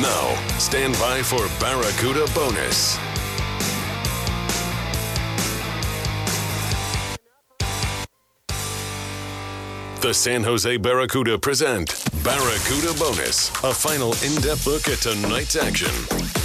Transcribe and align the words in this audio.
Now, 0.00 0.34
stand 0.58 0.94
by 0.94 1.22
for 1.22 1.46
Barracuda 1.60 2.26
Bonus. 2.34 2.98
The 10.00 10.12
San 10.12 10.42
Jose 10.42 10.76
Barracuda 10.78 11.38
present 11.38 12.04
Barracuda 12.24 12.92
Bonus, 12.98 13.50
a 13.62 13.72
final 13.72 14.12
in 14.24 14.34
depth 14.42 14.66
look 14.66 14.88
at 14.88 14.98
tonight's 14.98 15.54
action. 15.54 16.43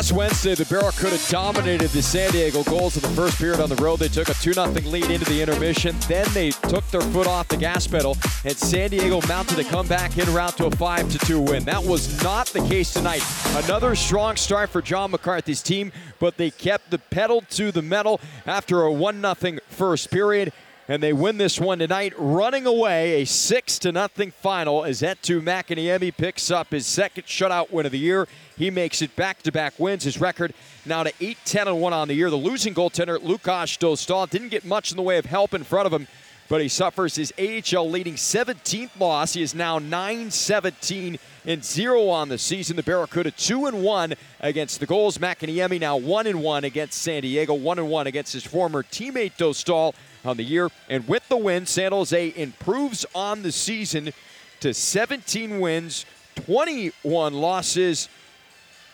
Last 0.00 0.12
Wednesday, 0.12 0.54
the 0.54 0.64
Barracuda 0.64 1.18
dominated 1.28 1.90
the 1.90 2.00
San 2.00 2.32
Diego 2.32 2.62
Gulls 2.62 2.96
in 2.96 3.02
the 3.02 3.14
first 3.14 3.36
period 3.36 3.60
on 3.60 3.68
the 3.68 3.76
road. 3.76 3.98
They 3.98 4.08
took 4.08 4.30
a 4.30 4.32
2 4.32 4.54
0 4.54 4.66
lead 4.66 5.10
into 5.10 5.26
the 5.26 5.42
intermission. 5.42 5.94
Then 6.08 6.26
they 6.32 6.52
took 6.52 6.86
their 6.86 7.02
foot 7.02 7.26
off 7.26 7.48
the 7.48 7.58
gas 7.58 7.86
pedal, 7.86 8.16
and 8.46 8.56
San 8.56 8.88
Diego 8.88 9.20
mounted 9.28 9.58
a 9.58 9.64
comeback 9.64 10.16
in 10.16 10.32
route 10.32 10.56
to 10.56 10.64
a 10.64 10.70
5 10.70 11.26
2 11.26 11.42
win. 11.42 11.64
That 11.64 11.84
was 11.84 12.22
not 12.22 12.46
the 12.46 12.60
case 12.60 12.94
tonight. 12.94 13.22
Another 13.66 13.94
strong 13.94 14.36
start 14.36 14.70
for 14.70 14.80
John 14.80 15.10
McCarthy's 15.10 15.60
team, 15.60 15.92
but 16.18 16.38
they 16.38 16.50
kept 16.50 16.90
the 16.90 16.96
pedal 16.96 17.42
to 17.50 17.70
the 17.70 17.82
metal 17.82 18.22
after 18.46 18.84
a 18.84 18.90
1 18.90 19.20
0 19.20 19.58
first 19.68 20.10
period 20.10 20.54
and 20.90 21.00
they 21.00 21.12
win 21.12 21.38
this 21.38 21.60
one 21.60 21.78
tonight, 21.78 22.12
running 22.18 22.66
away 22.66 23.22
a 23.22 23.24
six 23.24 23.78
to 23.78 23.92
nothing 23.92 24.32
final 24.32 24.84
as 24.84 25.02
Eetu 25.02 25.40
Makiniemi 25.40 26.12
picks 26.16 26.50
up 26.50 26.72
his 26.72 26.84
second 26.84 27.26
shutout 27.26 27.70
win 27.70 27.86
of 27.86 27.92
the 27.92 27.98
year. 27.98 28.26
He 28.58 28.70
makes 28.72 29.00
it 29.00 29.14
back-to-back 29.14 29.78
wins. 29.78 30.02
His 30.02 30.20
record 30.20 30.52
now 30.84 31.04
to 31.04 31.12
8-10 31.12 31.68
and 31.68 31.80
1 31.80 31.92
on 31.92 32.08
the 32.08 32.14
year. 32.14 32.28
The 32.28 32.34
losing 32.34 32.74
goaltender 32.74 33.22
Lukas 33.22 33.76
Dostal 33.76 34.28
didn't 34.28 34.48
get 34.48 34.64
much 34.64 34.90
in 34.90 34.96
the 34.96 35.04
way 35.04 35.16
of 35.16 35.26
help 35.26 35.54
in 35.54 35.62
front 35.62 35.86
of 35.86 35.92
him, 35.92 36.08
but 36.48 36.60
he 36.60 36.66
suffers 36.66 37.14
his 37.14 37.32
AHL 37.38 37.88
leading 37.88 38.14
17th 38.14 38.98
loss. 38.98 39.34
He 39.34 39.42
is 39.42 39.54
now 39.54 39.78
9-17 39.78 41.20
and 41.46 41.64
0 41.64 42.08
on 42.08 42.28
the 42.28 42.36
season. 42.36 42.74
The 42.74 42.82
Barracuda 42.82 43.30
2 43.30 43.66
and 43.66 43.84
1 43.84 44.14
against 44.40 44.80
the 44.80 44.86
Gulls. 44.86 45.18
Makiniemi 45.18 45.78
now 45.78 45.96
1 45.96 46.26
and 46.26 46.42
1 46.42 46.64
against 46.64 47.00
San 47.00 47.22
Diego, 47.22 47.54
1 47.54 47.78
and 47.78 47.88
1 47.88 48.08
against 48.08 48.32
his 48.32 48.44
former 48.44 48.82
teammate 48.82 49.36
Dostal 49.36 49.94
on 50.24 50.36
the 50.36 50.42
year. 50.42 50.68
And 50.88 51.06
with 51.08 51.28
the 51.28 51.36
win, 51.36 51.66
San 51.66 51.92
Jose 51.92 52.32
improves 52.36 53.06
on 53.14 53.42
the 53.42 53.52
season 53.52 54.12
to 54.60 54.74
17 54.74 55.60
wins, 55.60 56.04
21 56.36 57.34
losses, 57.34 58.08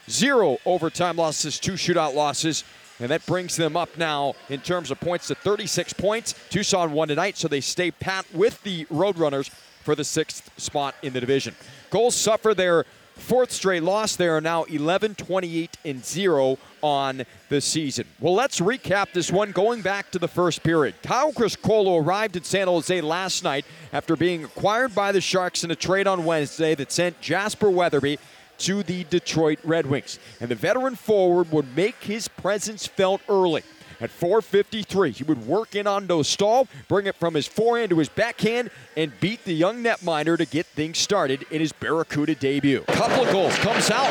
zero 0.09 0.59
overtime 0.65 1.17
losses, 1.17 1.59
two 1.59 1.73
shootout 1.73 2.15
losses. 2.15 2.65
And 2.99 3.11
that 3.11 3.27
brings 3.27 3.57
them 3.57 3.77
up 3.77 3.99
now 3.99 4.35
in 4.49 4.61
terms 4.61 4.91
of 4.91 4.99
points 5.01 5.27
to 5.29 5.35
36 5.35 5.93
points. 5.95 6.35
Tucson 6.49 6.93
won 6.93 7.09
tonight, 7.09 7.37
so 7.37 7.47
they 7.47 7.61
stay 7.61 7.91
pat 7.91 8.25
with 8.33 8.63
the 8.63 8.87
Roadrunners 8.87 9.51
for 9.83 9.95
the 9.95 10.05
sixth 10.05 10.51
spot 10.59 10.95
in 11.03 11.13
the 11.13 11.21
division. 11.21 11.55
Gulls 11.91 12.17
suffer 12.17 12.55
their 12.55 12.85
fourth 13.15 13.53
straight 13.53 13.83
loss. 13.83 14.17
They 14.17 14.29
are 14.29 14.41
now 14.41 14.65
11, 14.65 15.17
28, 15.17 15.77
and 15.85 16.05
0 16.05 16.59
on 16.87 17.25
the 17.49 17.61
season. 17.61 18.07
Well, 18.21 18.35
let's 18.35 18.61
recap 18.61 19.13
this 19.13 19.33
one 19.33 19.51
going 19.51 19.83
back 19.83 20.13
to 20.13 20.21
the 20.21 20.29
first 20.29 20.63
period. 20.63 20.95
Kyle 21.03 21.33
Criscuolo 21.33 22.01
arrived 22.01 22.37
in 22.37 22.45
San 22.45 22.69
Jose 22.69 23.01
last 23.01 23.43
night 23.43 23.67
after 23.93 24.15
being 24.15 24.45
acquired 24.45 24.95
by 24.95 25.11
the 25.11 25.21
Sharks 25.21 25.65
in 25.65 25.71
a 25.73 25.77
trade 25.77 26.07
on 26.07 26.25
Wednesday 26.25 26.77
that 26.77 26.93
sent 26.93 27.21
Jasper 27.21 27.69
Weatherby 27.69 28.19
to 28.59 28.85
the 28.85 29.05
Detroit 29.05 29.59
Red 29.65 29.87
Wings. 29.87 30.19
And 30.41 30.49
the 30.49 30.55
veteran 30.55 30.95
forward 30.95 31.51
would 31.51 31.77
make 31.77 31.97
his 32.05 32.29
presence 32.29 32.87
felt 32.87 33.21
early. 33.29 33.63
At 34.01 34.11
4.53, 34.11 35.17
he 35.17 35.25
would 35.25 35.47
work 35.47 35.75
in 35.75 35.87
on 35.87 36.07
Dostal, 36.07 36.69
bring 36.87 37.07
it 37.07 37.15
from 37.17 37.35
his 37.35 37.47
forehand 37.47 37.91
to 37.91 37.99
his 37.99 38.09
backhand, 38.09 38.71
and 38.97 39.13
beat 39.21 39.45
the 39.45 39.55
young 39.55 39.83
netminder 39.83 40.37
to 40.37 40.45
get 40.45 40.67
things 40.67 40.99
started 40.99 41.47
in 41.51 41.61
his 41.61 41.73
Barracuda 41.73 42.35
debut. 42.35 42.83
Couple 42.89 43.25
of 43.25 43.33
goals, 43.33 43.57
comes 43.59 43.91
out, 43.91 44.11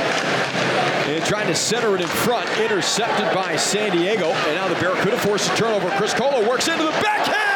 and 1.08 1.24
trying 1.26 1.48
to 1.48 1.56
center 1.56 1.96
it 1.96 2.02
in 2.02 2.08
front, 2.08 2.50
intercepted 2.60 3.34
by 3.36 3.56
San 3.56 3.96
Diego. 3.96 4.26
And 4.26 4.56
now 4.56 4.68
the 4.68 4.76
Barracuda 4.76 5.18
forces 5.20 5.50
a 5.52 5.56
turnover. 5.56 5.90
Criscuolo 5.90 6.48
works 6.48 6.68
into 6.68 6.84
the 6.84 6.92
backhand. 6.92 7.55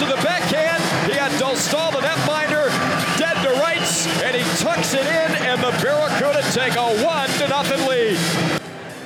To 0.00 0.06
the 0.06 0.22
backhand. 0.22 0.82
He 1.10 1.18
had 1.18 1.30
Dostal, 1.32 1.92
the 1.92 1.98
netminder, 1.98 2.70
dead 3.18 3.34
to 3.44 3.60
rights, 3.60 4.06
and 4.22 4.34
he 4.34 4.42
tucks 4.56 4.94
it 4.94 5.00
in, 5.00 5.44
and 5.44 5.60
the 5.60 5.72
Barracuda 5.82 6.40
take 6.52 6.74
a 6.74 7.04
one 7.04 7.28
to 7.28 7.48
nothing 7.48 7.86
lead. 7.86 8.16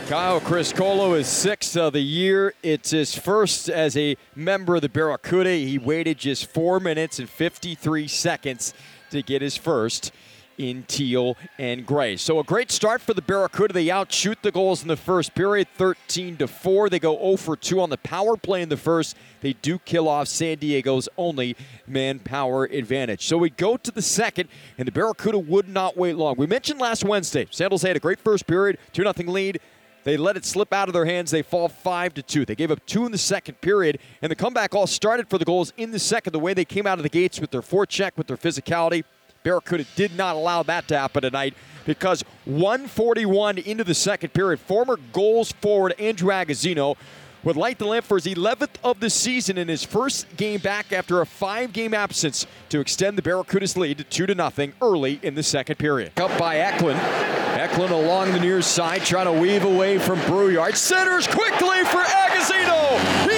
Kyle 0.06 0.41
Criscuolo 0.41 1.19
is 1.19 1.27
sixth 1.27 1.77
of 1.77 1.94
the 1.94 2.00
year. 2.00 2.54
It's 2.62 2.93
his 2.93 3.12
first 3.12 3.69
as 3.69 3.97
a 3.97 4.16
member 4.37 4.77
of 4.77 4.83
the 4.83 4.88
Barracuda. 4.88 5.50
He 5.50 5.78
waited 5.78 6.19
just 6.19 6.47
four 6.47 6.78
minutes 6.78 7.19
and 7.19 7.28
53 7.28 8.06
seconds 8.06 8.72
to 9.10 9.21
get 9.21 9.43
his 9.43 9.56
first 9.56 10.12
in 10.59 10.84
teal 10.84 11.37
and 11.59 11.87
gray. 11.87 12.16
So 12.16 12.38
a 12.38 12.44
great 12.44 12.70
start 12.70 13.00
for 13.00 13.15
the 13.15 13.22
Barracuda. 13.22 13.72
They 13.72 13.91
outshoot 13.91 14.42
the 14.42 14.50
Gulls 14.50 14.82
in 14.82 14.88
the 14.88 14.97
first 14.97 15.34
period, 15.34 15.69
13 15.76 16.37
to 16.38 16.48
4. 16.48 16.88
They 16.88 16.98
go 16.98 17.16
0 17.16 17.37
for 17.37 17.56
2 17.56 17.81
on 17.81 17.91
the 17.91 17.98
power 17.98 18.37
play 18.37 18.62
in 18.62 18.69
the 18.69 18.76
first. 18.76 19.16
They 19.41 19.54
do 19.54 19.78
kill 19.78 20.09
off 20.09 20.28
San 20.28 20.59
Diego's 20.59 21.09
only 21.16 21.56
manpower 21.87 22.65
advantage. 22.65 23.26
So 23.26 23.38
we 23.38 23.50
go 23.50 23.76
to 23.76 23.91
the 23.91 24.03
second, 24.03 24.48
and 24.78 24.87
the 24.87 24.92
Barracuda 24.92 25.38
would 25.38 25.69
not 25.69 25.97
wait 25.97 26.16
long. 26.16 26.34
We 26.37 26.47
mentioned 26.47 26.81
last 26.81 27.04
Wednesday, 27.04 27.47
San 27.50 27.71
Jose 27.71 27.86
had 27.86 27.97
a 27.97 28.00
great 28.00 28.21
first 28.21 28.47
period, 28.47 28.78
2 28.92 29.03
0 29.03 29.31
lead. 29.31 29.60
They 30.04 30.19
let 30.19 30.36
it 30.36 30.44
slip 30.44 30.72
out 30.72 30.88
of 30.88 30.92
their 30.92 31.06
hands. 31.06 31.31
They 31.31 31.42
fall 31.42 31.69
five 31.69 32.12
to 32.15 32.22
two. 32.22 32.44
They 32.44 32.54
gave 32.54 32.71
up 32.71 32.84
two 32.84 33.06
in 33.06 33.12
the 33.12 33.19
second 33.19 33.60
period, 33.62 33.98
and 34.21 34.31
the 34.31 34.36
comeback 34.36 34.75
all 34.75 34.86
started 34.86 35.28
for 35.28 35.38
the 35.38 35.47
Gulls 35.47 35.72
in 35.78 35.91
the 35.91 35.98
second. 35.98 36.32
The 36.32 36.38
way 36.38 36.53
they 36.53 36.66
came 36.66 36.86
out 36.86 36.98
of 36.98 37.03
the 37.03 37.09
gates 37.09 37.41
with 37.41 37.50
their 37.50 37.62
forecheck, 37.62 38.12
with 38.16 38.26
their 38.26 38.36
physicality, 38.36 39.04
Barracuda 39.44 39.84
did 39.94 40.16
not 40.16 40.37
allow 40.37 40.62
that 40.62 40.88
to 40.88 40.99
happen 40.99 41.21
tonight 41.21 41.55
because 41.84 42.25
141 42.47 43.59
into 43.59 43.84
the 43.84 43.93
second 43.93 44.32
period, 44.32 44.59
former 44.59 44.97
Gulls 45.12 45.53
forward 45.53 45.94
Andrew 45.99 46.31
Agozzino 46.31 46.97
would 47.43 47.54
light 47.54 47.78
the 47.78 47.84
lamp 47.84 48.06
for 48.06 48.16
his 48.16 48.25
11th 48.25 48.77
of 48.83 49.00
the 49.00 49.10
season 49.10 49.59
in 49.59 49.69
his 49.69 49.84
first 49.84 50.34
game 50.38 50.60
back 50.60 50.94
after 50.94 51.21
a 51.21 51.27
five-game 51.27 51.93
absence 51.93 52.47
to 52.71 52.81
extend 52.81 53.19
the 53.19 53.22
Barracuda's 53.22 53.77
lead 53.77 53.99
to 53.99 54.04
2 54.04 54.25
to 54.25 54.34
nothing 54.34 54.72
early 54.81 55.21
in 55.22 55.34
the 55.34 55.43
second 55.43 55.77
period. 55.77 56.19
Up 56.19 56.37
by 56.38 56.56
Eklund. 56.56 56.99
Eklund 56.99 57.93
along 57.93 58.33
the 58.33 58.41
near 58.41 58.62
side 58.62 59.03
trying 59.03 59.27
to 59.27 59.38
weave 59.38 59.65
away 59.65 59.99
from 59.99 60.19
Brouillard. 60.21 60.75
Centers 60.75 61.27
quickly 61.27 61.84
for 61.84 62.00
Agozzino. 62.00 63.34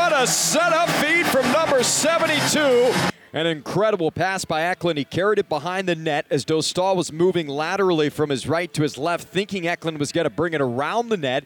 What 0.00 0.14
a 0.14 0.26
setup 0.26 0.88
feed 0.88 1.26
from 1.26 1.52
number 1.52 1.82
72. 1.82 2.58
An 3.34 3.46
incredible 3.46 4.10
pass 4.10 4.46
by 4.46 4.62
Eklund. 4.62 4.96
He 4.96 5.04
carried 5.04 5.38
it 5.38 5.50
behind 5.50 5.86
the 5.86 5.94
net 5.94 6.24
as 6.30 6.42
Dostal 6.46 6.96
was 6.96 7.12
moving 7.12 7.46
laterally 7.46 8.08
from 8.08 8.30
his 8.30 8.48
right 8.48 8.72
to 8.72 8.82
his 8.82 8.96
left, 8.96 9.28
thinking 9.28 9.68
Eklund 9.68 9.98
was 9.98 10.10
going 10.10 10.24
to 10.24 10.30
bring 10.30 10.54
it 10.54 10.62
around 10.62 11.10
the 11.10 11.18
net. 11.18 11.44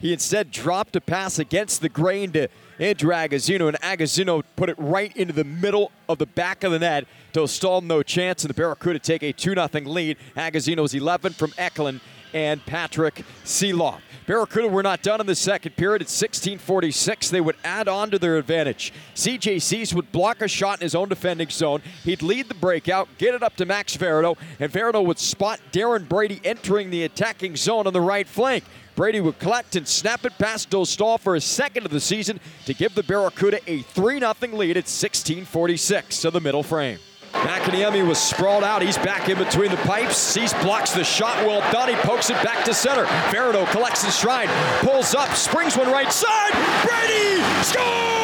He 0.00 0.12
instead 0.12 0.50
dropped 0.50 0.94
a 0.96 1.00
pass 1.00 1.38
against 1.38 1.80
the 1.80 1.88
grain 1.88 2.30
to 2.32 2.48
Andrew 2.78 3.10
Agozzino, 3.10 3.68
and 3.68 3.80
Agozzino 3.80 4.42
put 4.54 4.68
it 4.68 4.76
right 4.78 5.16
into 5.16 5.32
the 5.32 5.44
middle 5.44 5.90
of 6.06 6.18
the 6.18 6.26
back 6.26 6.62
of 6.62 6.72
the 6.72 6.80
net. 6.80 7.06
Dostal 7.32 7.82
no 7.82 8.02
chance, 8.02 8.44
and 8.44 8.50
the 8.50 8.54
Barracuda 8.54 8.98
take 8.98 9.22
a 9.22 9.32
2 9.32 9.54
0 9.54 9.68
lead. 9.86 10.18
Agozzino's 10.36 10.92
11 10.92 11.32
from 11.32 11.54
Eklund 11.56 12.00
and 12.34 12.64
Patrick 12.66 13.22
Sieloff. 13.44 14.00
Barracuda 14.26 14.68
were 14.68 14.82
not 14.82 15.02
done 15.02 15.20
in 15.20 15.26
the 15.26 15.34
second 15.34 15.76
period. 15.76 16.02
At 16.02 16.08
16:46, 16.08 17.30
they 17.30 17.40
would 17.40 17.56
add 17.62 17.88
on 17.88 18.10
to 18.10 18.18
their 18.18 18.38
advantage. 18.38 18.92
CJ 19.14 19.60
Suess 19.60 19.94
would 19.94 20.10
block 20.12 20.42
a 20.42 20.48
shot 20.48 20.80
in 20.80 20.84
his 20.84 20.94
own 20.94 21.08
defending 21.08 21.50
zone. 21.50 21.82
He'd 22.04 22.22
lead 22.22 22.48
the 22.48 22.54
breakout, 22.54 23.08
get 23.18 23.34
it 23.34 23.42
up 23.42 23.56
to 23.56 23.66
Max 23.66 23.96
Veronneau, 23.96 24.36
and 24.58 24.72
Veronneau 24.72 25.02
would 25.02 25.18
spot 25.18 25.60
Darren 25.72 26.08
Brady 26.08 26.40
entering 26.44 26.90
the 26.90 27.04
attacking 27.04 27.56
zone 27.56 27.86
on 27.86 27.92
the 27.92 28.00
right 28.00 28.26
flank. 28.26 28.64
Brady 28.96 29.20
would 29.20 29.38
collect 29.38 29.76
and 29.76 29.86
snap 29.86 30.24
it 30.24 30.38
past 30.38 30.70
Dostal 30.70 31.18
for 31.18 31.34
his 31.34 31.44
second 31.44 31.84
of 31.84 31.90
the 31.90 32.00
season 32.00 32.38
to 32.64 32.74
give 32.74 32.94
the 32.94 33.02
Barracuda 33.02 33.58
a 33.66 33.82
3 33.82 34.20
0 34.20 34.34
lead 34.52 34.76
at 34.76 34.88
16:46 34.88 36.22
to 36.22 36.30
the 36.30 36.40
middle 36.40 36.62
frame. 36.62 36.98
Makiniemi 37.44 38.06
was 38.06 38.18
sprawled 38.18 38.64
out. 38.64 38.82
He's 38.82 38.98
back 38.98 39.28
in 39.28 39.36
between 39.36 39.70
the 39.70 39.76
pipes. 39.78 40.16
Suess 40.16 40.54
blocks 40.62 40.92
the 40.92 41.04
shot. 41.04 41.46
Well 41.46 41.60
done. 41.70 41.88
He 41.88 41.94
pokes 41.96 42.30
it 42.30 42.42
back 42.42 42.64
to 42.64 42.74
center. 42.74 43.04
Veronneau 43.30 43.66
collects 43.66 44.04
his 44.04 44.14
stride, 44.14 44.48
pulls 44.80 45.14
up, 45.14 45.34
springs 45.36 45.76
one 45.76 45.90
right 45.90 46.12
side. 46.12 46.52
Brady 46.82 47.42
score! 47.62 48.14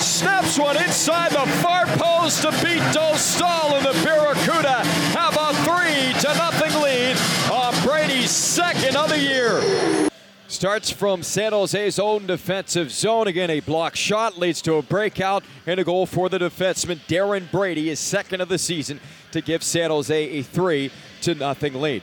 Snaps 0.00 0.58
one 0.58 0.76
inside 0.82 1.30
the 1.32 1.46
far 1.62 1.86
post 2.30 2.42
to 2.42 2.50
beat 2.64 2.82
Dostal, 2.94 3.72
and 3.76 3.84
the 3.84 4.04
Barracuda 4.04 4.84
have 5.14 5.36
a 5.36 5.52
three 5.64 6.12
to 6.20 6.38
nothing 6.38 6.80
lead 6.80 7.16
on 7.50 7.74
Brady's 7.84 8.30
second 8.30 8.96
of 8.96 9.08
the 9.08 9.18
year. 9.18 10.08
Starts 10.46 10.90
from 10.90 11.22
San 11.22 11.52
Jose's 11.52 11.98
own 11.98 12.26
defensive 12.26 12.92
zone. 12.92 13.26
Again, 13.26 13.50
a 13.50 13.60
block 13.60 13.96
shot 13.96 14.38
leads 14.38 14.62
to 14.62 14.74
a 14.74 14.82
breakout 14.82 15.42
and 15.66 15.80
a 15.80 15.84
goal 15.84 16.06
for 16.06 16.28
the 16.28 16.38
defenseman 16.38 17.00
Darren 17.08 17.50
Brady, 17.50 17.88
his 17.88 17.98
second 17.98 18.40
of 18.40 18.48
the 18.48 18.58
season, 18.58 19.00
to 19.32 19.40
give 19.40 19.64
San 19.64 19.90
Jose 19.90 20.14
a 20.14 20.42
three 20.42 20.92
to 21.22 21.34
nothing 21.34 21.74
lead. 21.80 22.02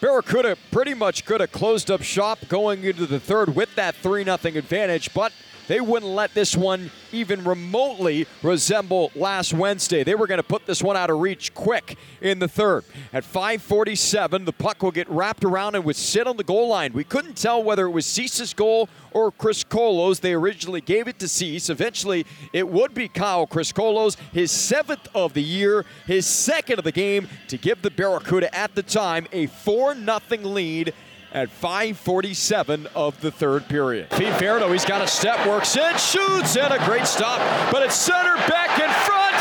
Barracuda 0.00 0.56
pretty 0.72 0.94
much 0.94 1.24
could 1.24 1.40
have 1.40 1.52
closed 1.52 1.90
up 1.90 2.02
shop 2.02 2.38
going 2.48 2.84
into 2.84 3.06
the 3.06 3.20
third 3.20 3.54
with 3.54 3.74
that 3.76 3.94
3 3.96 4.24
0 4.24 4.36
advantage, 4.44 5.12
but 5.12 5.32
they 5.68 5.80
wouldn't 5.80 6.10
let 6.10 6.34
this 6.34 6.56
one 6.56 6.90
even 7.12 7.44
remotely 7.44 8.26
resemble 8.42 9.12
last 9.14 9.52
Wednesday. 9.54 10.02
They 10.02 10.14
were 10.14 10.26
going 10.26 10.38
to 10.38 10.42
put 10.42 10.66
this 10.66 10.82
one 10.82 10.96
out 10.96 11.10
of 11.10 11.20
reach 11.20 11.54
quick 11.54 11.96
in 12.20 12.38
the 12.38 12.48
third. 12.48 12.84
At 13.12 13.24
5:47, 13.24 14.44
the 14.44 14.52
puck 14.52 14.82
will 14.82 14.90
get 14.90 15.08
wrapped 15.08 15.44
around 15.44 15.74
and 15.74 15.84
would 15.84 15.96
sit 15.96 16.26
on 16.26 16.36
the 16.36 16.44
goal 16.44 16.68
line. 16.68 16.92
We 16.92 17.04
couldn't 17.04 17.36
tell 17.36 17.62
whether 17.62 17.86
it 17.86 17.90
was 17.90 18.06
Suess's 18.06 18.54
goal 18.54 18.88
or 19.12 19.30
Criscuolo's. 19.30 20.20
They 20.20 20.32
originally 20.32 20.80
gave 20.80 21.06
it 21.06 21.18
to 21.20 21.28
Suess. 21.28 21.70
Eventually, 21.70 22.26
it 22.52 22.68
would 22.68 22.94
be 22.94 23.08
Kyle 23.08 23.46
Criscuolo's, 23.46 24.16
his 24.32 24.50
seventh 24.50 25.06
of 25.14 25.34
the 25.34 25.42
year, 25.42 25.84
his 26.06 26.26
second 26.26 26.78
of 26.78 26.84
the 26.84 26.92
game, 26.92 27.28
to 27.48 27.58
give 27.58 27.82
the 27.82 27.90
Barracuda 27.90 28.54
at 28.54 28.74
the 28.74 28.82
time 28.82 29.26
a 29.32 29.46
4 29.46 29.94
0 29.94 30.18
lead 30.42 30.94
at 31.38 31.48
5:47 31.50 32.88
of 32.96 33.20
the 33.20 33.30
third 33.30 33.68
period. 33.68 34.10
Pete 34.10 34.34
Veronneau, 34.40 34.72
he's 34.72 34.84
got 34.84 35.00
a 35.00 35.06
step, 35.06 35.46
works 35.46 35.76
in, 35.76 35.96
shoots, 35.96 36.56
and 36.56 36.74
a 36.74 36.84
great 36.84 37.06
stop, 37.06 37.38
but 37.70 37.80
it's 37.84 37.94
center 37.94 38.34
back 38.50 38.74
in 38.80 38.90
front. 39.06 39.36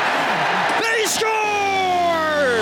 They 0.78 1.06
score! 1.08 2.62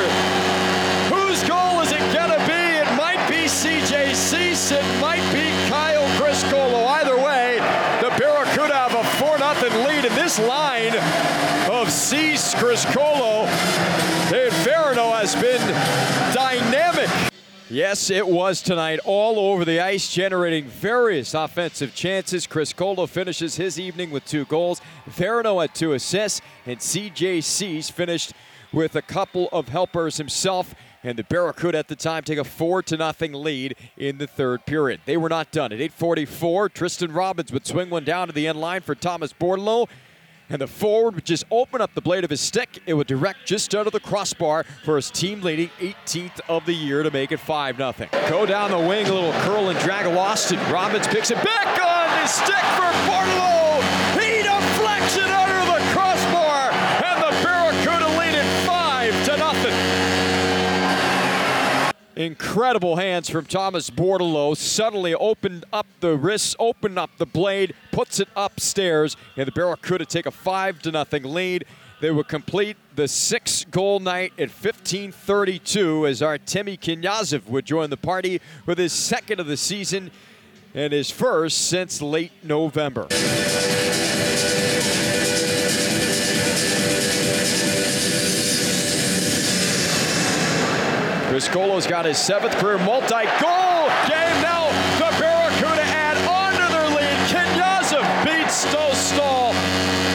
Whose 1.11 1.43
goal 1.43 1.81
is 1.81 1.91
it 1.91 2.13
gonna 2.15 2.39
be? 2.47 2.79
It 2.79 2.89
might 2.95 3.19
be 3.27 3.49
CJ 3.49 4.15
Suess, 4.15 4.71
it 4.71 4.85
might 5.01 5.25
be 5.33 5.51
Kyle 5.67 6.07
Criscuolo. 6.17 6.87
Either 6.87 7.17
way, 7.17 7.57
the 7.99 8.15
Barracuda 8.17 8.73
have 8.73 8.95
a 8.95 9.03
4-0 9.19 9.85
lead 9.85 10.05
in 10.05 10.15
this 10.15 10.39
line 10.39 10.95
of 11.69 11.91
Suess, 11.91 12.55
Criscuolo, 12.55 13.47
and 14.31 14.53
Veronneau 14.63 15.11
has 15.11 15.35
been. 15.35 16.14
Yes, 17.75 18.09
it 18.09 18.25
was 18.25 18.61
tonight, 18.61 19.01
all 19.03 19.37
over 19.37 19.65
the 19.65 19.81
ice, 19.81 20.09
generating 20.09 20.63
various 20.63 21.33
offensive 21.33 21.93
chances. 21.93 22.47
Criscuolo 22.47 23.05
finishes 23.05 23.57
his 23.57 23.77
evening 23.77 24.11
with 24.11 24.23
two 24.23 24.45
goals. 24.45 24.79
Veronneau 25.07 25.59
had 25.59 25.75
two 25.75 25.91
assists, 25.91 26.39
and 26.65 26.79
CJ 26.79 27.43
Suess 27.43 27.89
finished 27.89 28.31
with 28.71 28.95
a 28.95 29.01
couple 29.01 29.49
of 29.51 29.67
helpers 29.67 30.15
himself. 30.15 30.73
And 31.03 31.19
the 31.19 31.25
Barracuda 31.25 31.77
at 31.77 31.89
the 31.89 31.97
time 31.97 32.23
take 32.23 32.37
a 32.37 32.45
four 32.45 32.81
to 32.83 32.95
nothing 32.95 33.33
lead 33.33 33.75
in 33.97 34.19
the 34.19 34.25
third 34.25 34.65
period. 34.65 35.01
They 35.03 35.17
were 35.17 35.27
not 35.27 35.51
done. 35.51 35.73
At 35.73 35.81
8:44, 35.81 36.69
Tristen 36.69 37.11
Robins 37.11 37.51
would 37.51 37.67
swing 37.67 37.89
one 37.89 38.05
down 38.05 38.27
to 38.27 38.33
the 38.33 38.47
end 38.47 38.61
line 38.61 38.83
for 38.83 38.95
Thomas 38.95 39.33
Bordeleau. 39.33 39.89
And 40.49 40.61
the 40.61 40.67
forward 40.67 41.15
would 41.15 41.25
just 41.25 41.45
open 41.49 41.81
up 41.81 41.93
the 41.95 42.01
blade 42.01 42.23
of 42.23 42.29
his 42.29 42.41
stick. 42.41 42.79
It 42.85 42.93
would 42.93 43.07
direct 43.07 43.45
just 43.45 43.73
under 43.73 43.89
the 43.89 43.99
crossbar 43.99 44.63
for 44.83 44.95
his 44.95 45.09
team 45.09 45.41
leading 45.41 45.69
18th 45.79 46.39
of 46.47 46.65
the 46.65 46.73
year 46.73 47.03
to 47.03 47.11
make 47.11 47.31
it 47.31 47.39
5 47.39 47.77
0. 47.77 47.93
Go 48.29 48.45
down 48.45 48.71
the 48.71 48.79
wing, 48.79 49.07
a 49.07 49.13
little 49.13 49.33
curl 49.41 49.69
and 49.69 49.79
drag 49.79 50.05
of 50.05 50.15
Austin. 50.15 50.59
Robins 50.71 51.07
picks 51.07 51.31
it 51.31 51.43
back 51.43 51.79
on 51.81 52.21
his 52.21 52.31
stick 52.31 52.55
for 52.55 52.91
Bordeleau. 53.09 54.14
Incredible 62.15 62.95
hands 62.95 63.29
from 63.29 63.45
Thomas 63.45 63.89
Bordeleau. 63.89 64.55
Suddenly 64.55 65.13
opened 65.13 65.65
up 65.73 65.85
the 65.99 66.15
wrists, 66.15 66.55
opened 66.59 66.97
up 66.97 67.09
the 67.17 67.25
blade, 67.25 67.75
puts 67.91 68.21
it 68.21 68.29
upstairs, 68.37 69.17
and 69.35 69.47
the 69.47 69.51
Barracuda 69.51 70.05
take 70.05 70.25
a 70.25 70.31
five 70.31 70.81
to 70.83 70.91
nothing 70.91 71.23
lead. 71.23 71.65
They 71.99 72.11
would 72.11 72.29
complete 72.29 72.77
the 72.95 73.09
six-goal 73.09 73.99
night 73.99 74.31
at 74.37 74.49
15:32 74.49 76.07
as 76.07 76.21
Artemi 76.21 76.79
Knyazev 76.79 77.47
would 77.47 77.65
join 77.65 77.89
the 77.89 77.97
party 77.97 78.39
with 78.65 78.77
his 78.77 78.93
second 78.93 79.41
of 79.41 79.47
the 79.47 79.57
season 79.57 80.11
and 80.73 80.93
his 80.93 81.11
first 81.11 81.67
since 81.67 82.01
late 82.01 82.31
November. 82.43 83.07
Criscuolo's 91.35 91.85
got 91.85 92.05
his 92.05 92.17
seventh 92.17 92.55
career 92.59 92.77
multi-goal 92.77 93.89
game 94.07 94.41
now. 94.41 94.69
The 94.99 95.19
Barracuda 95.19 95.81
add 95.81 96.15
on 96.29 96.53
to 96.53 96.71
their 96.71 96.87
lead. 96.87 97.17
Knyazev 97.27 98.23
beats 98.23 98.63
Dostal. 98.73 99.51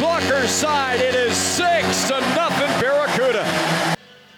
Blocker 0.01 0.49
side. 0.49 0.99
It 0.99 1.15
is 1.15 1.37
six 1.37 2.09
to 2.09 2.19
nothing 2.35 2.81
Barracuda. 2.81 3.45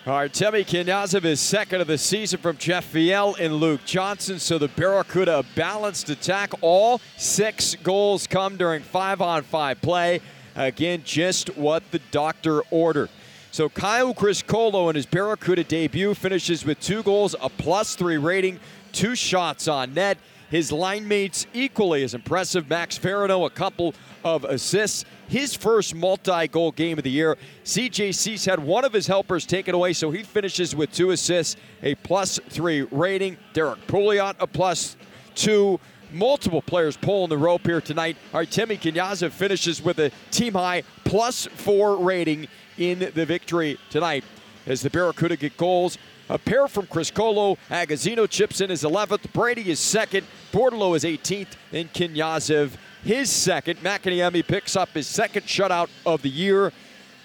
Artemi 0.06 0.67
Knyazev 0.67 1.25
is 1.25 1.38
second 1.38 1.82
of 1.82 1.87
the 1.87 1.98
season 1.98 2.41
from 2.41 2.56
Jeff 2.56 2.91
Viel 2.91 3.36
and 3.39 3.55
Luke 3.55 3.84
Johnson. 3.84 4.41
So 4.41 4.58
the 4.58 4.67
Barracuda 4.67 5.44
balanced 5.55 6.10
attack. 6.10 6.51
All 6.62 7.01
six 7.17 7.77
goals 7.77 8.27
come 8.27 8.56
during 8.56 8.82
five-on-five 8.82 9.81
play. 9.81 10.20
Again, 10.56 11.03
just 11.05 11.56
what 11.56 11.89
the 11.93 12.01
doctor 12.10 12.62
ordered. 12.72 13.08
So 13.53 13.69
Kyle 13.69 14.15
Criscuolo 14.15 14.89
in 14.89 14.97
his 14.97 15.05
Barracuda 15.05 15.63
debut 15.63 16.15
finishes 16.15 16.65
with 16.65 16.81
two 16.81 17.03
goals, 17.03 17.37
a 17.39 17.51
plus 17.51 17.94
three 17.94 18.17
rating, 18.17 18.59
two 18.93 19.15
shots 19.15 19.69
on 19.69 19.93
net. 19.93 20.17
His 20.49 20.73
line 20.73 21.06
mates 21.06 21.47
equally 21.53 22.03
as 22.03 22.15
impressive. 22.15 22.71
Max 22.71 22.97
Veronneau, 22.97 23.44
a 23.44 23.51
couple 23.51 23.93
of 24.25 24.44
assists. 24.44 25.05
His 25.29 25.55
first 25.55 25.94
multi-goal 25.94 26.73
game 26.73 26.97
of 26.97 27.05
the 27.05 27.11
year. 27.11 27.37
CJ 27.65 28.15
Suess 28.15 28.47
had 28.47 28.59
one 28.59 28.87
of 28.87 28.94
his 28.94 29.06
helpers 29.06 29.44
taken 29.44 29.75
away, 29.75 29.93
so 29.93 30.11
he 30.11 30.23
finishes 30.23 30.75
with 30.75 30.91
two 30.91 31.11
assists, 31.11 31.56
a 31.82 31.94
plus 31.97 32.41
three 32.49 32.82
rating. 32.91 33.37
Derek 33.53 33.87
Pouliot, 33.87 34.37
a 34.41 34.47
plus 34.47 34.97
two. 35.35 35.79
Multiple 36.13 36.63
players 36.63 36.97
pulling 36.97 37.31
the 37.31 37.39
rope 37.39 37.67
here 37.67 37.81
tonight. 37.81 38.17
Artemi 38.33 38.79
Knyazev 38.79 39.33
finishes 39.33 39.83
with 39.83 39.99
a 39.99 40.11
team 40.31 40.55
high 40.55 40.83
plus 41.05 41.47
four 41.47 41.97
rating 41.97 42.49
in 42.79 43.11
the 43.15 43.27
victory 43.27 43.79
tonight 43.91 44.25
as 44.67 44.83
the 44.83 44.91
Barracuda 44.91 45.37
get 45.37 45.57
goals. 45.57 45.99
A 46.29 46.39
pair 46.39 46.69
from 46.69 46.87
Chris 46.87 47.11
Colo. 47.11 47.57
Agozzino 47.71 48.29
chips 48.29 48.61
in 48.61 48.71
his 48.71 48.83
11th. 48.83 49.33
Brady 49.33 49.71
is 49.71 49.81
second. 49.81 50.27
Bordeleau 50.53 50.97
is 50.97 51.05
18th. 51.05 51.57
And 51.73 51.93
Knyazev 51.93 52.73
his 53.05 53.31
second. 53.31 53.79
Makiniemi 53.81 54.47
picks 54.47 54.77
up 54.77 54.91
his 54.91 55.07
second 55.07 55.43
shutout 55.43 55.89
of 56.07 56.23
the 56.23 56.29
year, 56.29 56.73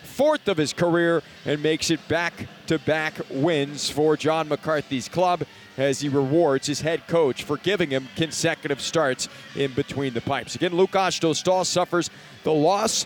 fourth 0.04 0.48
of 0.48 0.58
his 0.58 0.74
career, 0.74 1.22
and 1.46 1.62
makes 1.62 1.92
it 1.92 2.06
back 2.08 2.48
to 2.68 2.80
back 2.80 3.14
wins 3.30 3.90
for 3.90 4.18
John 4.18 4.48
McCarthy's 4.48 5.08
club 5.08 5.44
as 5.78 6.02
he 6.02 6.10
rewards 6.10 6.68
his 6.68 6.82
head 6.82 7.08
coach 7.08 7.44
for 7.44 7.58
giving 7.58 7.92
him 7.92 8.08
consecutive 8.16 8.82
starts 8.82 9.30
in 9.56 9.72
between 9.74 10.14
the 10.14 10.22
pipes. 10.22 10.56
Again, 10.56 10.76
Lukas 10.76 11.20
Dostal 11.20 11.66
suffers 11.66 12.10
the 12.44 12.54
loss 12.54 13.06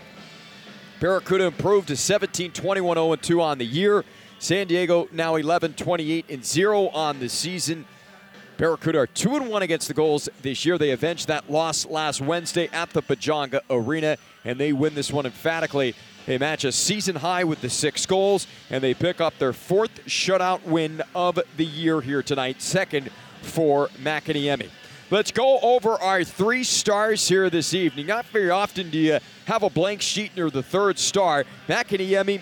Barracuda 1.02 1.46
improved 1.46 1.88
to 1.88 1.98
17 1.98 2.52
21 2.52 2.96
0 2.96 3.16
2 3.16 3.42
on 3.42 3.58
the 3.58 3.66
year. 3.66 4.06
San 4.38 4.68
Diego 4.68 5.10
now 5.12 5.36
11 5.36 5.74
28 5.74 6.26
and 6.30 6.46
0 6.46 6.90
on 6.90 7.20
the 7.20 7.28
season. 7.28 7.86
Barracuda 8.58 9.00
are 9.00 9.08
2 9.08 9.38
and 9.38 9.50
1 9.50 9.64
against 9.64 9.88
the 9.88 9.96
Gulls 9.96 10.30
this 10.44 10.64
year. 10.64 10.78
They 10.78 10.92
avenged 10.92 11.28
that 11.28 11.50
loss 11.50 11.88
last 11.88 12.22
Wednesday 12.22 12.70
at 12.72 12.92
the 12.92 13.02
Pechanga 13.02 13.62
Arena, 13.72 14.18
and 14.46 14.60
they 14.60 14.74
win 14.74 14.94
this 14.94 15.12
one 15.12 15.26
emphatically. 15.26 15.96
They 16.26 16.38
match 16.38 16.64
a 16.64 16.72
season 16.72 17.16
high 17.16 17.44
with 17.44 17.62
the 17.62 17.70
six 17.70 18.06
goals, 18.06 18.48
and 18.70 18.84
they 18.84 18.94
pick 18.94 19.20
up 19.20 19.38
their 19.38 19.54
fourth 19.54 20.06
shutout 20.06 20.64
win 20.64 21.02
of 21.16 21.40
the 21.58 21.66
year 21.66 22.02
here 22.02 22.22
tonight, 22.22 22.62
second 22.62 23.10
for 23.42 23.88
Makiniemi. 24.02 24.70
Let's 25.10 25.32
go 25.32 25.60
over 25.60 26.02
our 26.02 26.24
three 26.24 26.64
stars 26.64 27.28
here 27.28 27.50
this 27.50 27.74
evening. 27.74 28.08
Not 28.08 28.26
very 28.28 28.50
often 28.50 28.90
do 28.90 28.98
you 28.98 29.20
have 29.46 29.64
a 29.64 29.70
blank 29.70 30.02
sheet 30.02 30.36
near 30.38 30.50
the 30.50 30.64
third 30.64 30.98
star. 30.98 31.44
Makiniemi 31.68 32.42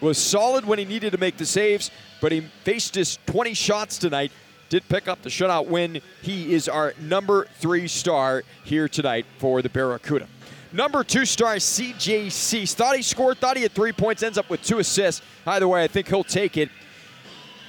was 0.00 0.16
solid 0.16 0.64
when 0.64 0.78
he 0.78 0.84
needed 0.84 1.12
to 1.12 1.18
make 1.18 1.36
the 1.36 1.44
saves, 1.44 1.90
but 2.20 2.32
he 2.32 2.40
faced 2.64 2.94
his 2.94 3.18
20 3.26 3.52
shots 3.52 3.98
tonight 3.98 4.32
did 4.68 4.88
pick 4.88 5.08
up 5.08 5.22
the 5.22 5.30
shutout 5.30 5.66
win. 5.66 6.00
He 6.22 6.52
is 6.52 6.68
our 6.68 6.94
number 7.00 7.46
three 7.58 7.88
star 7.88 8.44
here 8.64 8.88
tonight 8.88 9.26
for 9.38 9.62
the 9.62 9.68
Barracuda. 9.68 10.28
Number 10.72 11.02
two 11.02 11.24
star, 11.24 11.56
CJ 11.56 12.26
CJC. 12.26 12.74
Thought 12.74 12.96
he 12.96 13.02
scored, 13.02 13.38
thought 13.38 13.56
he 13.56 13.62
had 13.62 13.72
three 13.72 13.92
points, 13.92 14.22
ends 14.22 14.36
up 14.36 14.50
with 14.50 14.62
two 14.62 14.78
assists. 14.78 15.22
Either 15.46 15.66
way, 15.66 15.82
I 15.82 15.88
think 15.88 16.08
he'll 16.08 16.24
take 16.24 16.56
it. 16.56 16.68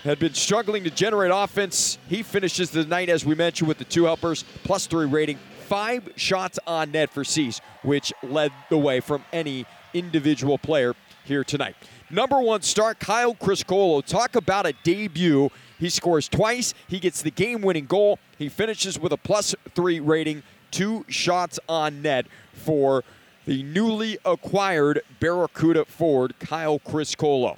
Had 0.04 0.20
been 0.20 0.34
struggling 0.34 0.84
to 0.84 0.90
generate 0.90 1.32
offense. 1.34 1.98
He 2.08 2.24
finishes 2.24 2.72
the 2.72 2.86
night, 2.86 3.10
as 3.10 3.26
we 3.26 3.36
mentioned, 3.36 3.68
with 3.68 3.78
the 3.78 3.86
two 3.86 4.06
helpers, 4.06 4.44
plus 4.64 4.88
three 4.88 5.06
rating. 5.06 5.38
Five 5.68 6.10
shots 6.16 6.60
on 6.66 6.92
net 6.92 7.10
for 7.10 7.24
C's, 7.24 7.62
which 7.84 8.12
led 8.24 8.52
the 8.70 8.78
way 8.78 9.00
from 9.00 9.24
any 9.32 9.66
individual 9.94 10.58
player 10.58 10.96
here 11.26 11.44
tonight. 11.44 11.76
Number 12.10 12.40
one 12.40 12.62
star, 12.64 12.96
Kyle 12.96 13.36
Criscuolo. 13.36 14.04
Talk 14.04 14.36
about 14.36 14.66
a 14.66 14.74
debut 14.84 15.52
he 15.80 15.90
scores 15.90 16.28
twice. 16.28 16.74
He 16.88 17.00
gets 17.00 17.22
the 17.22 17.32
game 17.32 17.62
winning 17.62 17.86
goal. 17.86 18.20
He 18.38 18.50
finishes 18.50 19.00
with 19.00 19.14
a 19.14 19.18
plus 19.18 19.56
three 19.74 20.00
rating, 20.00 20.44
two 20.72 21.06
shots 21.08 21.60
on 21.68 22.02
net 22.02 22.26
for 22.54 23.04
the 23.46 23.62
newly 23.64 24.18
acquired 24.26 25.02
Barracuda 25.20 25.86
forward, 25.86 26.34
Kyle 26.40 26.80
Criscuolo. 26.80 27.58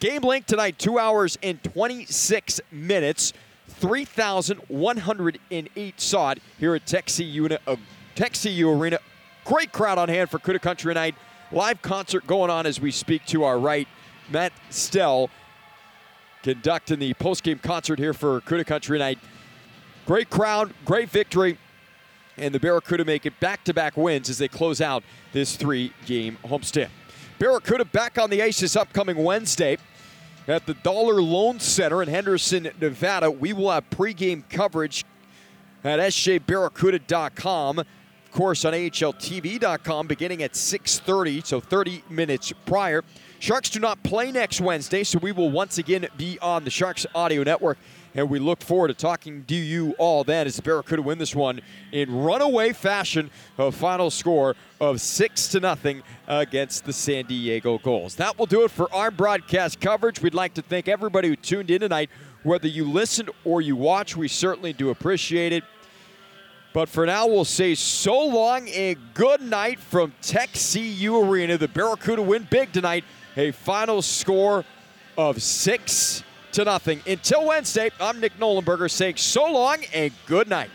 Game 0.00 0.22
length 0.22 0.46
tonight, 0.46 0.78
two 0.78 0.98
hours 0.98 1.36
and 1.42 1.62
26 1.62 2.62
minutes. 2.70 3.34
3,108 3.68 6.00
saw 6.00 6.30
it 6.32 6.42
here 6.58 6.74
at 6.74 6.86
Tech 6.86 7.06
CU, 7.06 7.48
uh, 7.66 7.76
CU 8.16 8.70
Arena. 8.70 8.98
Great 9.44 9.72
crowd 9.72 9.98
on 9.98 10.08
hand 10.08 10.30
for 10.30 10.38
Cuda 10.38 10.60
Country 10.60 10.94
Night. 10.94 11.14
Live 11.50 11.82
concert 11.82 12.26
going 12.26 12.50
on 12.50 12.66
as 12.66 12.80
we 12.80 12.90
speak 12.90 13.24
to 13.26 13.44
our 13.44 13.58
right. 13.58 13.86
Matt 14.30 14.52
Stell 14.70 15.28
conducting 16.42 16.98
the 16.98 17.14
post-game 17.14 17.58
concert 17.58 17.98
here 17.98 18.12
for 18.12 18.40
Cuda 18.42 18.66
Country 18.66 18.98
Night. 18.98 19.18
Great 20.06 20.30
crowd, 20.30 20.72
great 20.84 21.08
victory, 21.08 21.58
and 22.36 22.54
the 22.54 22.60
Barracuda 22.60 23.04
make 23.04 23.26
it 23.26 23.38
back-to-back 23.40 23.96
wins 23.96 24.30
as 24.30 24.38
they 24.38 24.48
close 24.48 24.80
out 24.80 25.02
this 25.32 25.56
three-game 25.56 26.38
homestand. 26.44 26.88
Barracuda 27.38 27.84
back 27.84 28.18
on 28.18 28.30
the 28.30 28.42
ice 28.42 28.60
this 28.60 28.76
upcoming 28.76 29.16
Wednesday 29.16 29.76
at 30.48 30.66
the 30.66 30.74
Dollar 30.74 31.20
Loan 31.22 31.60
Center 31.60 32.02
in 32.02 32.08
Henderson, 32.08 32.70
Nevada. 32.80 33.30
We 33.30 33.52
will 33.52 33.70
have 33.70 33.88
pregame 33.90 34.42
coverage 34.48 35.04
at 35.84 35.98
sjbarracuda.com. 35.98 37.84
Course, 38.32 38.64
on 38.64 38.72
AHLTV.com 38.72 40.06
beginning 40.06 40.42
at 40.42 40.52
6.30, 40.54 41.44
so 41.44 41.60
30 41.60 42.02
minutes 42.08 42.50
prior. 42.64 43.04
Sharks 43.40 43.68
do 43.68 43.78
not 43.78 44.02
play 44.02 44.32
next 44.32 44.58
Wednesday, 44.60 45.04
so 45.04 45.18
we 45.18 45.32
will 45.32 45.50
once 45.50 45.76
again 45.76 46.06
be 46.16 46.38
on 46.40 46.64
the 46.64 46.70
Sharks 46.70 47.04
Audio 47.14 47.42
Network. 47.42 47.76
And 48.14 48.30
we 48.30 48.38
look 48.38 48.62
forward 48.62 48.88
to 48.88 48.94
talking 48.94 49.44
to 49.44 49.54
you 49.54 49.94
all 49.98 50.24
then 50.24 50.46
as 50.46 50.56
the 50.56 50.62
Barracuda 50.62 51.02
win 51.02 51.18
this 51.18 51.34
one 51.34 51.60
in 51.92 52.10
runaway 52.10 52.72
fashion. 52.72 53.30
A 53.58 53.70
final 53.70 54.10
score 54.10 54.56
of 54.80 55.00
six 55.00 55.48
to 55.48 55.60
nothing 55.60 56.02
against 56.26 56.84
the 56.86 56.92
San 56.92 57.26
Diego 57.26 57.78
Gulls. 57.78 58.14
That 58.16 58.38
will 58.38 58.46
do 58.46 58.64
it 58.64 58.70
for 58.70 58.92
our 58.94 59.10
broadcast 59.10 59.80
coverage. 59.80 60.22
We'd 60.22 60.34
like 60.34 60.54
to 60.54 60.62
thank 60.62 60.88
everybody 60.88 61.28
who 61.28 61.36
tuned 61.36 61.70
in 61.70 61.80
tonight. 61.80 62.08
Whether 62.44 62.68
you 62.68 62.90
listened 62.90 63.30
or 63.44 63.60
you 63.60 63.76
watch, 63.76 64.16
we 64.16 64.28
certainly 64.28 64.72
do 64.72 64.90
appreciate 64.90 65.52
it. 65.52 65.64
But 66.72 66.88
for 66.88 67.04
now, 67.04 67.26
we'll 67.26 67.44
say 67.44 67.74
so 67.74 68.24
long 68.26 68.68
and 68.68 68.96
good 69.12 69.42
night 69.42 69.78
from 69.78 70.12
Tech 70.22 70.50
CU 70.54 71.18
Arena. 71.22 71.58
The 71.58 71.68
Barracuda 71.68 72.22
win 72.22 72.46
big 72.50 72.72
tonight 72.72 73.04
a 73.36 73.50
final 73.50 74.00
score 74.00 74.64
of 75.18 75.42
six 75.42 76.22
to 76.52 76.64
nothing. 76.64 77.00
Until 77.06 77.46
Wednesday, 77.46 77.90
I'm 78.00 78.20
Nick 78.20 78.38
Nollenberger 78.38 78.90
saying 78.90 79.16
so 79.16 79.50
long 79.52 79.78
and 79.92 80.12
good 80.26 80.48
night. 80.48 80.70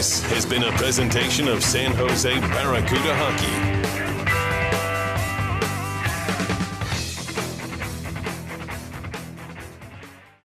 This 0.00 0.22
has 0.22 0.46
been 0.46 0.62
a 0.62 0.72
presentation 0.78 1.46
of 1.46 1.62
San 1.62 1.92
Jose 1.94 2.40
Barracuda 2.40 3.14
Hockey. 3.16 3.79